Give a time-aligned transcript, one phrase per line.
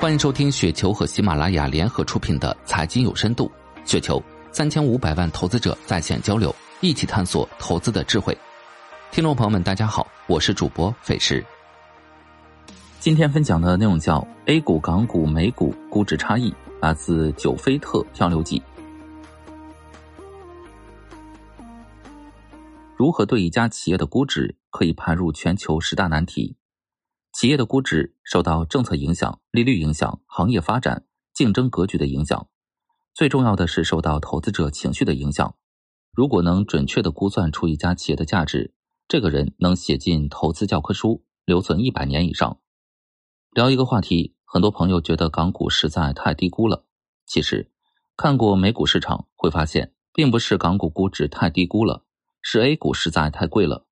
[0.00, 3.52] 欢迎收听雪球和喜马拉雅联合出品的《财经有深度》，
[3.90, 8.34] 雪球三千五百万投资者在线交流，一起探索投资的智慧。
[9.10, 11.44] 听众朋友们，大家好，我是主播斐石。
[12.98, 18.62] 今天分享的内容叫 A 股、港股、美股估值差异，来自九菲特漂流记。
[22.96, 26.56] 如何对一家企业的估值可以排入全球十大难题？
[27.40, 32.50] 企业的估值受到政策影响、利率影响、行业发展、竞争格局的影响，
[33.14, 35.56] 最重要的是受到投资者情绪的影响。
[36.12, 38.74] 如果能准确的估算出一家企业的价值，
[39.08, 42.60] 这个人能写进投资教科书，留存一百年以上。
[43.52, 46.84] 聊一个话题，很多朋友觉得港股实在太低估了。
[47.24, 47.70] 其实，
[48.18, 52.04] 看过美股市场会发现，并不是港股估值太低估了，
[52.42, 53.86] 是 A 股实在太贵了。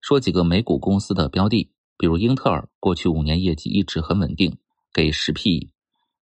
[0.00, 1.72] 说几个美股公司的标的。
[2.00, 4.56] 比如英特尔过去五年业绩一直很稳定，
[4.90, 5.68] 给十 P；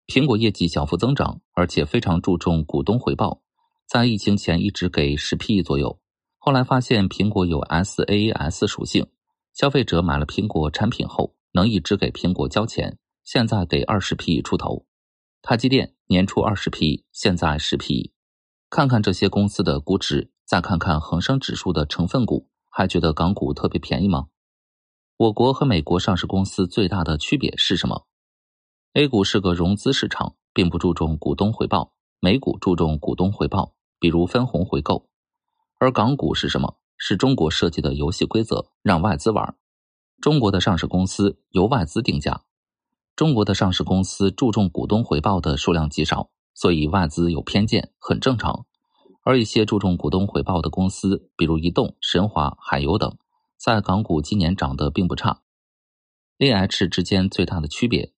[0.09, 3.43] 苹果业绩小幅增长，而且非常注重股东回报，
[3.89, 6.01] 在疫情前一直给十 P 左右。
[6.39, 9.07] 后来发现苹果有 SaaS 属性，
[9.55, 14.85] 消费者买了苹果产品后能一直给苹果交钱，现在给二十 P 出头。
[15.43, 18.13] 台积电年初二十 P，现在十 P。
[18.69, 24.27] 看看这些公司的估值，再看看恒生指数的成分股，还觉得港股特别便宜吗？
[25.19, 28.07] 我国和美国上市公司最大的区别是什么
[28.93, 35.09] ？A 股是个融资市场，并不注重股东回报；美股注重股东回报，比如分红回购。
[35.81, 36.77] 而港股是什么？
[36.97, 39.57] 是中国设计的游戏规则，让外资玩。
[40.21, 42.45] 中国的上市公司由外资定价，
[43.17, 48.67] 中国的上市公司注重股东回报的数量极少，所以外资有偏见很正常。
[49.25, 53.19] 而一些注重股东回报的公司，比如移动、神华、海油等。
[53.59, 55.43] 在港股今年涨得并不差。
[56.39, 58.13] A、H 之间最大的区别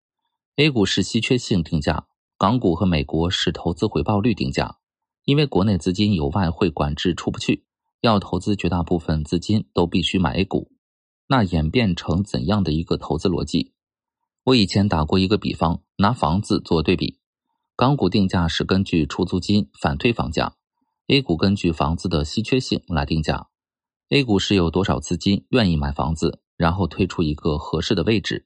[0.56, 4.76] ：A 股是稀缺性定价，港股和美国是投资回报率定价。
[5.24, 7.64] 因为国内资金有外汇管制出不去，
[8.00, 10.72] 要投资绝大部分资金都必须买 A 股。
[11.28, 13.74] 那演变成怎样的一个投资逻辑？
[14.44, 17.20] 我以前打过一个比方，拿房子做对比，
[17.76, 20.54] 港股定价是根据出租金反推房价
[21.08, 23.49] ，A 股根据房子的稀缺性来定价。
[24.12, 28.44] A 股是有多少资金愿意买房子，然后推出一个合适的位置。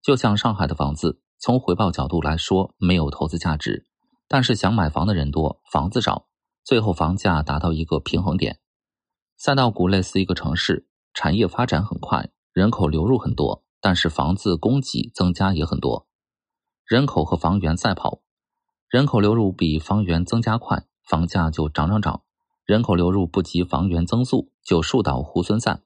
[0.00, 3.88] 就像上海的房子，从回报角度来说没有投资价值，
[4.28, 6.28] 但是想买房的人多，房子少，
[6.62, 8.60] 最后房价达到一个平衡点。
[9.36, 16.06] 赛道股类似一个城市，产业发展很快，人口流入很多，但是房子供给增加也很多，
[16.86, 18.20] 人口和房源赛跑，
[18.88, 22.22] 人口流入比房源增加快，房价就涨涨涨。
[22.66, 25.82] 人口流入不及房源增速，就树倒猢狲散。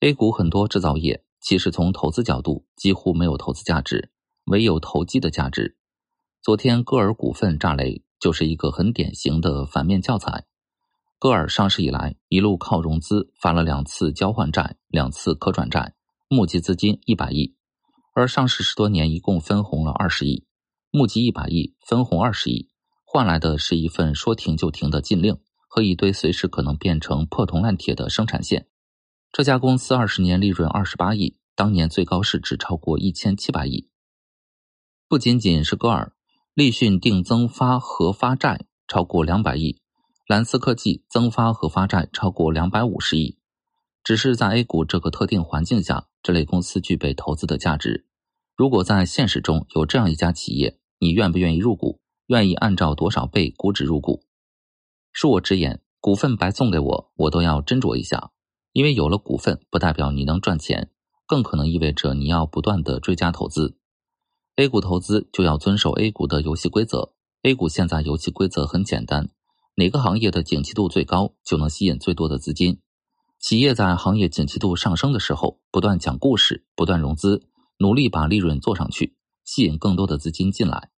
[0.00, 4.10] A 股很多制造业，其实从投资角度几乎没有投资价值，
[4.46, 5.76] 唯有投机的价值。
[6.42, 10.46] 昨天歌尔股份炸雷，就是一个很典型的反面教材。
[11.18, 15.92] 歌尔上市以来，一路靠融资，发了两次交换债，两次可转债，
[16.30, 17.54] 募集资金一百亿。
[18.14, 20.46] 而上市十多年，一共分红了二十亿，
[20.90, 22.70] 募集一百亿，分红二十亿，
[23.04, 25.36] 换来的是一份说停就停的禁令。
[25.66, 28.66] 和一堆随时可能变成破铜烂铁的生产线。
[29.32, 33.88] 这家公司二十年利润二十八亿，当年最高市值超过一千七百亿。
[35.08, 36.12] 不仅仅是歌尔，
[36.54, 39.80] 立讯定增发核发债超过两百亿，
[40.26, 43.38] 蓝思科技增发核发债超过两百五十亿。
[44.02, 48.06] 只是在 A 股这个特定环境下，这类公司具备投资的价值。
[48.56, 52.00] 如果在现实中有这样一家企业，你愿不愿意入股？
[52.26, 54.24] 愿意按照多少倍估值入股？
[55.16, 58.32] 恕我直言，股份白送给我，我都要斟酌一下。
[58.74, 60.90] 因为有了股份，不代表你能赚钱，
[61.26, 63.78] 更可能意味着你要不断的追加投资。
[64.56, 67.14] A 股投资就要遵守 A 股的游戏规则。
[67.44, 69.30] A 股现在游戏规则很简单：
[69.76, 72.82] 哪个行业的景气度最高，就能吸引最多的资金。
[73.40, 77.48] 企业在行业景气度上升的时候，不断讲故事，不断融资，
[77.78, 79.16] 努力把利润做上去，
[79.46, 80.90] 吸引更多的资金进来。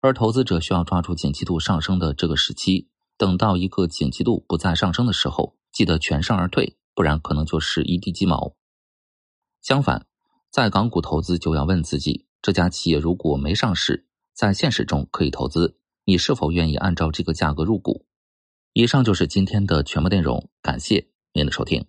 [0.00, 2.88] 而投资者需要抓住景气度上升的这个时期。
[3.20, 8.56] 等到一个景气度不再上升的时候，记得全身而退，不然可能就是一地鸡毛。
[9.60, 10.06] 相反，
[10.50, 15.76] 在港股投资就要问自己：这家企业如果没上市，在现实中可以投资，
[16.06, 18.06] 你是否愿意按照这个价格入股？
[18.72, 21.84] 以上就是今天的全部内容，感谢您的收听。